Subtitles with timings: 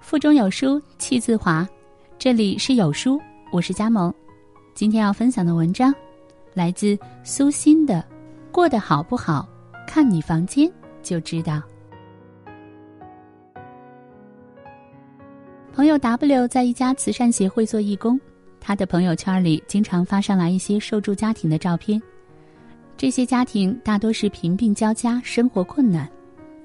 [0.00, 1.68] 腹中有书气自华，
[2.18, 3.20] 这里是有书，
[3.52, 4.12] 我是佳萌。
[4.74, 5.94] 今天要分享的文章
[6.54, 7.94] 来自苏欣的
[8.52, 9.46] 《过得好不好，
[9.86, 10.70] 看你房间
[11.02, 11.54] 就知道》。
[15.74, 18.18] 朋友 W 在一家慈善协会做义工，
[18.60, 22.00] 他的朋友圈里经常发上来一些受助家庭的照片。
[22.96, 26.08] 这些家庭大多是贫病交加，生活困难，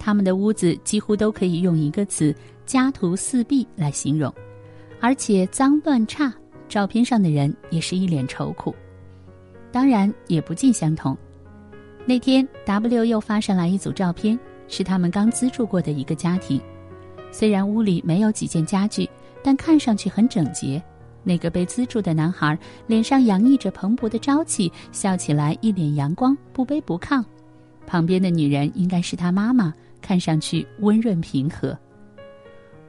[0.03, 2.35] 他们的屋子几乎都可以用一个词。
[2.65, 4.33] 家徒四壁来形容，
[4.99, 6.33] 而且脏乱差。
[6.67, 8.75] 照片上的人也是一脸愁苦，
[9.71, 11.15] 当然也不尽相同。
[12.05, 16.59] 那天 W 又发上来一组照片，是他们刚资助过的一个家庭。
[17.31, 19.09] 虽然屋里没有几件家具，
[19.41, 20.83] 但看上去很整洁。
[21.23, 27.23] 那个被资助的男孩脸上洋溢着蓬勃的朝气，笑起来一脸阳光，不卑不亢。
[27.85, 31.75] 旁边的女人应该是他妈妈，看上去温润平和。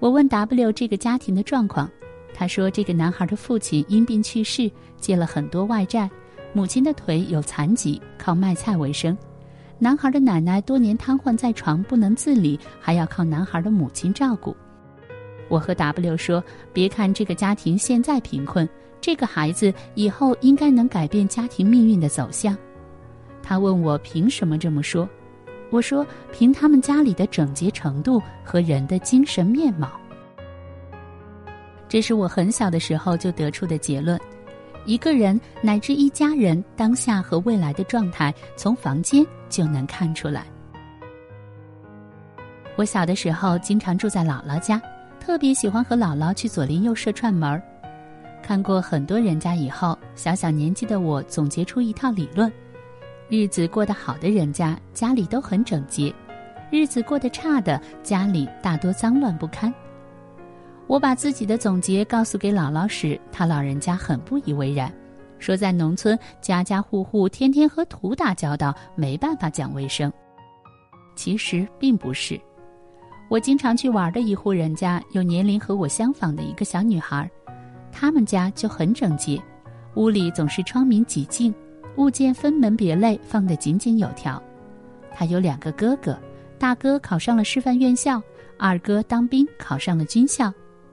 [0.00, 1.88] 我问 W 这个家庭的状况，
[2.34, 6.10] 他说这个男孩的父亲因病去世，借了很多外债，
[6.52, 9.16] 母亲的腿有残疾，靠卖菜为生。
[9.78, 14.54] 男孩的奶奶多年瘫痪在床，不能自理，还要靠男孩的母亲照顾。
[15.48, 18.68] 我和 W 说，别看这个家庭现在贫困，
[19.00, 22.56] 这个孩子以后应该能改变家庭命运的走向。
[23.42, 25.08] 他问我凭什么这么说。
[25.74, 29.90] 我说：“凭他们家里的整洁程度和人的精神面貌，
[31.88, 34.16] 这是我很小的时候就得出的结论。
[34.84, 40.46] 一个人乃至一家人当下和未来的状态，从房间就能看出来。”
[42.78, 44.80] 我小的时候经常住在姥姥家，
[45.18, 47.60] 特别喜欢和姥姥去左邻右舍串门儿。
[48.44, 52.52] 看过很多人家以后，小小年纪的我总结出一套理论。
[53.34, 56.14] 日子过得好的人家，家里都很整洁；
[56.70, 59.74] 日子过得差的，家里大多脏乱不堪。
[60.86, 64.92] 我把自己的总结告诉给姥姥时，她老人家很不以为然，
[65.40, 70.12] 说在农村家家户户天天和土打交道，没办法讲卫生。
[71.16, 72.40] 其实并不是，
[73.28, 77.28] 我经常去玩的一户人家，有年龄和我相仿的一个小女孩，
[77.90, 79.42] 他们家就很整洁，
[79.96, 81.52] 屋里总是窗明几净。
[81.96, 84.42] 物件分门别类，放得井井有条。
[85.12, 86.18] 他有两个哥哥，
[86.58, 88.22] 大哥考上了师范院校，
[88.58, 90.52] 二哥当兵考上了军校，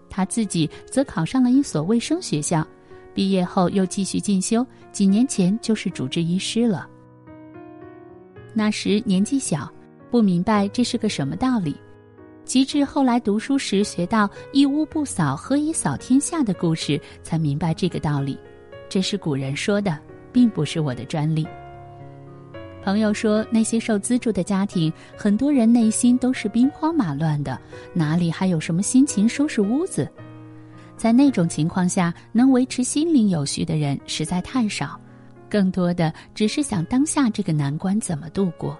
[0.09, 2.65] 他自己则考上了一所卫生学校，
[3.13, 6.87] 毕业后又继续进修，几年前就是主治医师了。
[8.53, 9.71] 那时年纪小，
[10.11, 11.75] 不明白这是个什么道理，
[12.43, 18.37] 及至后来读书时学到“一屋不扫，何以扫天下”的故事，才明白这个道理。
[18.89, 19.97] 这是古人说的。
[20.31, 21.47] 并不是我的专利。
[22.83, 27.59] 朋友说，那些受资助的家庭，很多人内心都是兵荒马乱的，
[27.93, 30.09] 哪里还有什么心情收拾屋子？
[30.97, 34.99] 在那种情况下，能维持心灵有序的人实在太少，
[35.47, 38.75] 更多的只是想当下这个难关怎么度过。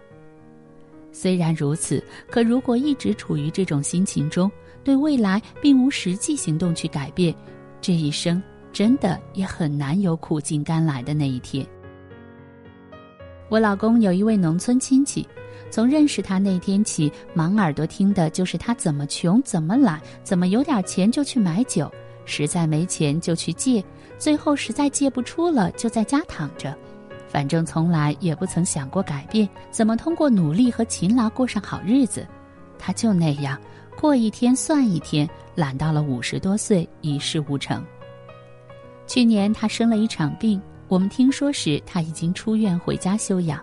[1.12, 4.52] 虽然如此，可如果一直处于这种心情中，
[4.84, 7.36] 对未来并无实际行动去改变，
[7.82, 8.42] 这一生。
[8.72, 11.66] 真的也很难有苦尽甘来的那一天。
[13.50, 15.28] 我老公有一位农村亲戚，
[15.70, 21.92] 从认识他那天起，满耳朵听的就是他怎么穷、怎么懒、怎么有点钱就去买酒，
[22.24, 23.84] 实在没钱就去借，
[24.18, 26.74] 最后实在借不出了就在家躺着，
[27.28, 32.26] 反正从来也不曾想过改变，怎么通过努力和勤劳过上好日子。
[32.80, 33.60] 他就那样
[34.00, 37.84] 过一天算一天，懒到了五十多岁，一事无成。
[39.14, 43.60] 去年他生了一场病，我们听说时他已经出院回家休养。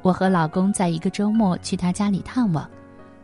[0.00, 2.70] 我和老公在一个周末去他家里探望，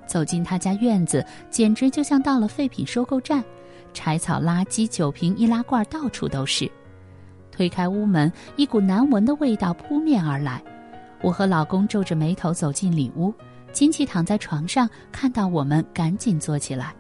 [0.09, 3.45] 走进他家院子，简直就像到了废品收购站，
[3.95, 6.69] 柴草、垃圾、酒瓶、易拉罐到处都是。
[7.53, 10.61] 推开屋门，一股难闻的味道扑面而来。
[11.23, 13.33] 我和老公皱着眉头走进里屋，
[13.73, 16.93] 亲戚躺在床上，看到我们赶紧坐起来。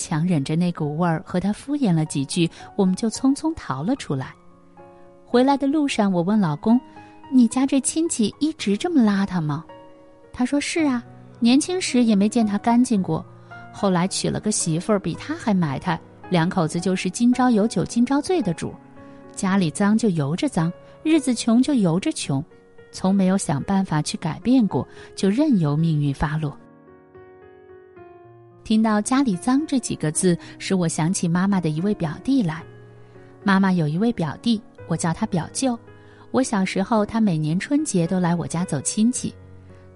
[0.00, 4.34] 强忍着那股味儿，和他敷衍了几句，我们就匆匆逃了出来。
[5.26, 6.80] 回来的路上，我问老公
[7.30, 9.62] ：“你家这亲戚一直这么邋遢吗？”
[10.32, 11.04] 他说：“是啊，
[11.38, 13.24] 年轻时也没见他干净过，
[13.72, 16.00] 后来娶了个媳妇儿，比他还埋汰。
[16.30, 18.74] 两口子就是今朝有酒今朝醉的主，
[19.36, 20.72] 家里脏就由着脏，
[21.02, 22.42] 日子穷就由着穷，
[22.90, 26.56] 从没有想办法去改变过，就任由命运发落。”
[28.70, 32.62] 听到家里脏这几个字，使我想起妈妈的一位表弟来。
[33.42, 35.76] 妈妈有一位表弟，我叫他表舅。
[36.30, 39.34] 我小时候，他每年春节都来我家走亲戚。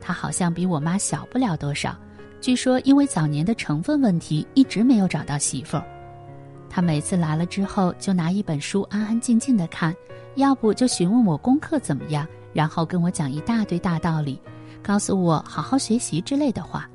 [0.01, 1.97] 他好像比我妈小不了多少，
[2.41, 5.85] 据说因为早年的成分问题，一直没有找到媳妇儿。
[6.69, 9.95] 他每次来了之后，就拿一本书安安静静的看，
[10.35, 14.37] 要不就询问我功课怎么样，然后跟我讲一大堆大道理，
[14.83, 16.91] 告诉我好好学习之类的话。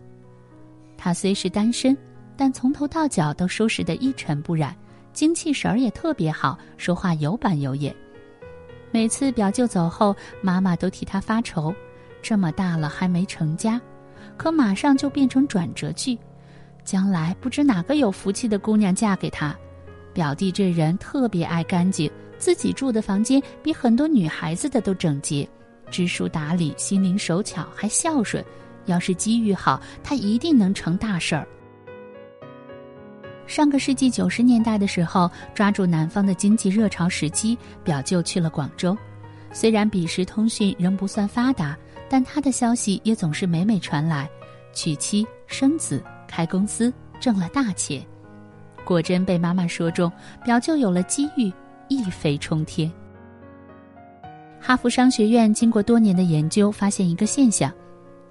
[1.02, 1.98] 他虽是单身，
[2.36, 4.76] 但从头到脚都收拾得一尘不染，
[5.14, 7.96] 精气神儿也特别好，说话有板有眼。
[8.92, 11.74] 每次表舅走后，妈妈都替他发愁，
[12.22, 13.80] 这么大了还没成家。
[14.36, 16.18] 可马上就变成转折句，
[16.84, 19.56] 将来不知哪个有福气的姑娘嫁给他。
[20.14, 25.48] 表弟这人特别爱干净，自己住的房间比很多女孩子的都整洁，
[25.90, 28.44] 知书达理，心灵手巧，还孝顺。
[28.90, 31.48] 要是机遇好，他一定能成大事儿。
[33.48, 38.98] 上个世纪九十年代的时候，抓住南方的经济热潮时期，表舅去了广州。
[39.52, 41.78] 虽然彼时通讯仍不算发达。
[42.12, 44.28] 但他的消息也总是每每传来，
[44.74, 48.04] 娶妻生子开公司挣了大钱，
[48.84, 50.12] 果真被妈妈说中，
[50.44, 51.54] 表舅有了机遇
[51.88, 52.92] 一飞冲天。
[54.60, 57.72] 哈佛商学院经过多年的研究，发现一个现象：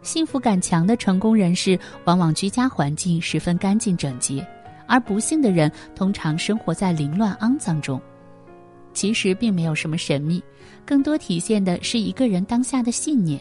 [0.02, 4.46] 幸福感强的成功人士往往居家环境十分干净整洁，
[4.86, 8.00] 而不幸的人通常生活在凌乱肮脏中。
[8.94, 10.42] 其实并没有什么神秘，
[10.84, 13.40] 更多体现的是一个人当下的信念。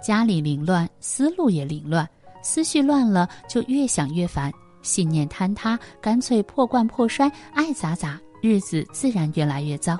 [0.00, 2.08] 家里凌乱，思路也凌乱，
[2.42, 4.50] 思绪乱了就越想越烦，
[4.82, 9.96] 信念坍塌，干脆破罐破摔，爱咋咋，日子自然越来越糟。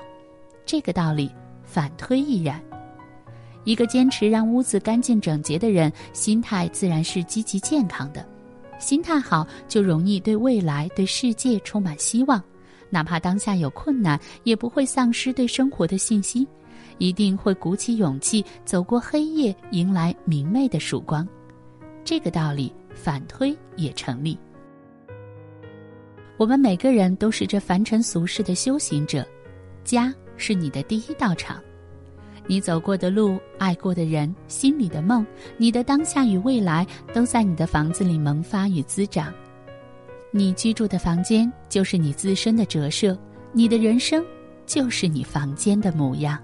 [0.65, 1.31] 这个道理
[1.63, 2.59] 反推亦然。
[3.63, 8.25] 一个坚持让屋子干净整洁的人，心态自然是积极健康的。
[8.79, 12.43] 心态好，就容易对未来、对世界充满希望，
[12.89, 16.45] 哪怕当下有困难，也不会丧失对生活的信心。
[16.99, 21.27] 一定会鼓起勇气走过黑夜，迎来明媚的曙光。
[22.03, 24.37] 这个道理反推也成立。
[26.37, 29.25] 我们每个人都是这凡尘俗世的修行者，
[29.83, 31.61] 家是你的第一道场。
[32.45, 35.25] 你走过的路，爱过的人，心里的梦，
[35.57, 39.33] 你的当下与未来，都在你的房子里萌发与滋长。
[40.31, 43.17] 你居住的房间就是你自身的折射，
[43.51, 44.23] 你的人生
[44.65, 46.37] 就是你房间的模样。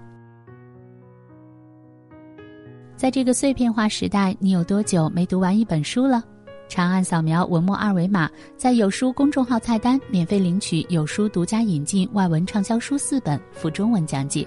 [2.96, 6.22] 在这个碎片化时代，你有多久没读完一本书了？
[6.68, 14.46] 长按扫描文末二维码，在有书公众号菜单免费领取有书独家引进外文畅销书四本，附中文讲解。